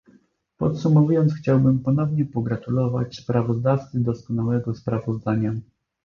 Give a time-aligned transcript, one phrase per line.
[0.57, 5.53] Podsumowując, chciałbym ponownie pogratulować sprawozdawcy doskonałego sprawozdania